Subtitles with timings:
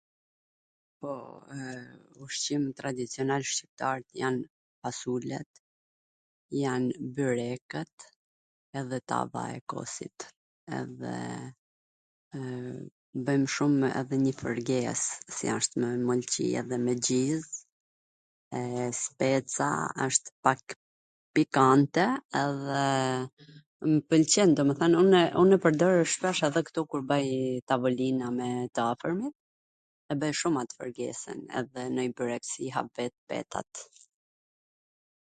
[1.03, 1.11] Po,
[2.27, 4.35] ushqim tradicional shqiptar jan
[4.81, 5.49] fasulet,
[6.59, 6.85] janw
[7.17, 7.95] byrekwt,
[8.81, 10.17] edhe tava e kosit,
[10.79, 11.13] edhe
[13.23, 15.01] bwjm shum edhe njjw fwrges,
[15.37, 17.45] si asht me mwlCi edhe me gjiz
[18.61, 19.71] e speca,
[20.09, 20.61] wsht pak
[21.35, 22.05] pikante
[22.43, 22.85] edhe,
[23.91, 24.93] mw pwlqen domethwn,
[25.43, 27.29] un e pwrdor shpesh edhe ktu kur bwj
[27.71, 28.49] tavolina me
[28.79, 29.35] t afwrmit,
[30.13, 33.71] e bwj shum at fwrgeswn, edhe nonj byrek si i hap vet petat,